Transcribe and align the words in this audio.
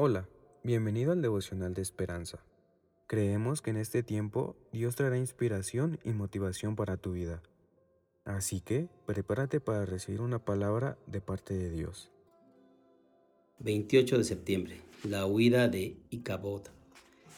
Hola, 0.00 0.28
bienvenido 0.62 1.10
al 1.10 1.22
devocional 1.22 1.74
de 1.74 1.82
esperanza. 1.82 2.38
Creemos 3.08 3.62
que 3.62 3.70
en 3.70 3.78
este 3.78 4.04
tiempo 4.04 4.54
Dios 4.72 4.94
traerá 4.94 5.18
inspiración 5.18 5.98
y 6.04 6.10
motivación 6.10 6.76
para 6.76 6.98
tu 6.98 7.14
vida. 7.14 7.42
Así 8.24 8.60
que 8.60 8.86
prepárate 9.06 9.58
para 9.58 9.84
recibir 9.86 10.20
una 10.20 10.38
palabra 10.38 10.96
de 11.08 11.20
parte 11.20 11.54
de 11.54 11.70
Dios. 11.70 12.12
28 13.58 14.18
de 14.18 14.22
septiembre, 14.22 14.76
la 15.02 15.26
huida 15.26 15.66
de 15.66 15.96
Icabod. 16.10 16.62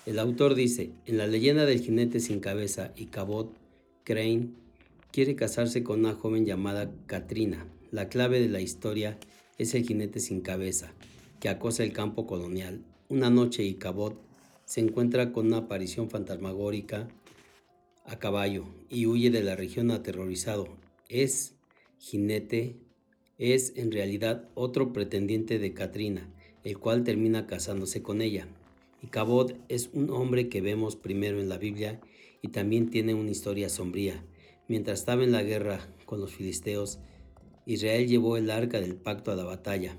El 0.04 0.18
autor 0.18 0.54
dice, 0.54 0.92
en 1.06 1.16
la 1.16 1.26
leyenda 1.26 1.64
del 1.64 1.80
jinete 1.80 2.20
sin 2.20 2.40
cabeza, 2.40 2.92
Icabod 2.94 3.52
Crane 4.04 4.50
quiere 5.10 5.34
casarse 5.34 5.82
con 5.82 6.00
una 6.00 6.12
joven 6.12 6.44
llamada 6.44 6.92
Katrina. 7.06 7.66
La 7.90 8.10
clave 8.10 8.38
de 8.38 8.50
la 8.50 8.60
historia 8.60 9.18
es 9.56 9.74
el 9.74 9.86
jinete 9.86 10.20
sin 10.20 10.42
cabeza, 10.42 10.92
que 11.40 11.48
acosa 11.48 11.82
el 11.82 11.92
campo 11.92 12.26
colonial. 12.26 12.84
Una 13.08 13.30
noche 13.30 13.64
y 13.64 13.74
Cabot 13.74 14.20
se 14.66 14.80
encuentra 14.80 15.32
con 15.32 15.46
una 15.46 15.56
aparición 15.58 16.10
fantasmagórica 16.10 17.08
a 18.04 18.18
caballo 18.18 18.66
y 18.88 19.06
huye 19.06 19.30
de 19.30 19.42
la 19.42 19.56
región 19.56 19.90
aterrorizado. 19.90 20.68
Es 21.08 21.54
jinete, 21.98 22.76
es 23.38 23.72
en 23.76 23.90
realidad 23.90 24.48
otro 24.54 24.92
pretendiente 24.92 25.58
de 25.58 25.74
Katrina, 25.74 26.32
el 26.62 26.78
cual 26.78 27.04
termina 27.04 27.46
casándose 27.46 28.02
con 28.02 28.20
ella. 28.20 28.46
Y 29.02 29.06
Cabot 29.06 29.56
es 29.68 29.90
un 29.94 30.10
hombre 30.10 30.48
que 30.48 30.60
vemos 30.60 30.94
primero 30.94 31.40
en 31.40 31.48
la 31.48 31.58
Biblia 31.58 32.00
y 32.42 32.48
también 32.48 32.90
tiene 32.90 33.14
una 33.14 33.30
historia 33.30 33.70
sombría. 33.70 34.22
Mientras 34.68 35.00
estaba 35.00 35.24
en 35.24 35.32
la 35.32 35.42
guerra 35.42 35.88
con 36.04 36.20
los 36.20 36.32
filisteos, 36.32 37.00
Israel 37.66 38.06
llevó 38.06 38.36
el 38.36 38.50
arca 38.50 38.80
del 38.80 38.94
pacto 38.94 39.32
a 39.32 39.36
la 39.36 39.44
batalla. 39.44 39.96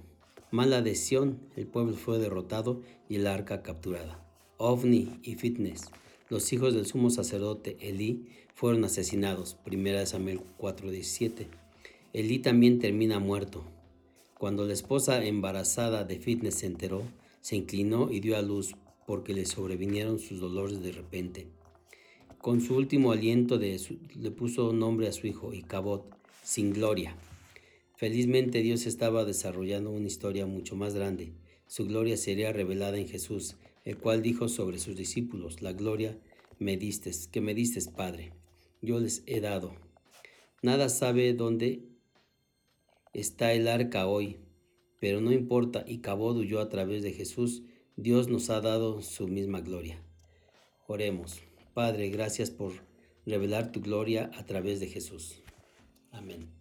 Mala 0.51 0.79
adhesión, 0.79 1.39
el 1.55 1.65
pueblo 1.65 1.95
fue 1.95 2.19
derrotado 2.19 2.81
y 3.07 3.15
el 3.15 3.27
arca 3.27 3.63
capturada. 3.63 4.21
Ovni 4.57 5.17
y 5.23 5.35
Fitness, 5.35 5.83
los 6.27 6.51
hijos 6.51 6.73
del 6.73 6.85
sumo 6.85 7.09
sacerdote 7.09 7.77
Elí, 7.79 8.27
fueron 8.53 8.83
asesinados. 8.83 9.57
1 9.65 10.05
Samuel 10.05 10.41
4:17. 10.57 11.47
Elí 12.11 12.39
también 12.39 12.79
termina 12.79 13.19
muerto. 13.19 13.63
Cuando 14.37 14.65
la 14.65 14.73
esposa 14.73 15.23
embarazada 15.23 16.03
de 16.03 16.19
Fitness 16.19 16.55
se 16.55 16.65
enteró, 16.65 17.03
se 17.39 17.55
inclinó 17.55 18.11
y 18.11 18.19
dio 18.19 18.35
a 18.35 18.41
luz 18.41 18.75
porque 19.07 19.33
le 19.33 19.45
sobrevinieron 19.45 20.19
sus 20.19 20.41
dolores 20.41 20.83
de 20.83 20.91
repente. 20.91 21.47
Con 22.39 22.59
su 22.59 22.75
último 22.75 23.13
aliento 23.13 23.57
de 23.57 23.79
le 24.15 24.31
puso 24.31 24.73
nombre 24.73 25.07
a 25.07 25.13
su 25.13 25.27
hijo, 25.27 25.53
Icabod, 25.53 26.01
sin 26.43 26.73
gloria. 26.73 27.15
Felizmente 28.01 28.63
Dios 28.63 28.87
estaba 28.87 29.25
desarrollando 29.25 29.91
una 29.91 30.07
historia 30.07 30.47
mucho 30.47 30.75
más 30.75 30.95
grande. 30.95 31.33
Su 31.67 31.85
gloria 31.85 32.17
sería 32.17 32.51
revelada 32.51 32.97
en 32.97 33.07
Jesús, 33.07 33.57
el 33.85 33.99
cual 33.99 34.23
dijo 34.23 34.47
sobre 34.47 34.79
sus 34.79 34.95
discípulos, 34.95 35.61
la 35.61 35.73
gloria 35.73 36.17
me 36.57 36.77
diste, 36.77 37.11
que 37.31 37.41
me 37.41 37.53
diste, 37.53 37.79
Padre, 37.91 38.33
yo 38.81 38.99
les 38.99 39.21
he 39.27 39.39
dado. 39.39 39.75
Nada 40.63 40.89
sabe 40.89 41.31
dónde 41.35 41.83
está 43.13 43.53
el 43.53 43.67
arca 43.67 44.07
hoy, 44.07 44.39
pero 44.99 45.21
no 45.21 45.31
importa, 45.31 45.85
y 45.87 45.99
Cabod 45.99 46.37
huyó 46.37 46.59
a 46.59 46.69
través 46.69 47.03
de 47.03 47.11
Jesús, 47.11 47.61
Dios 47.97 48.29
nos 48.29 48.49
ha 48.49 48.61
dado 48.61 49.03
su 49.03 49.27
misma 49.27 49.61
gloria. 49.61 50.03
Oremos. 50.87 51.43
Padre, 51.75 52.09
gracias 52.09 52.49
por 52.49 52.73
revelar 53.27 53.71
tu 53.71 53.79
gloria 53.79 54.31
a 54.33 54.43
través 54.47 54.79
de 54.79 54.87
Jesús. 54.87 55.43
Amén. 56.09 56.60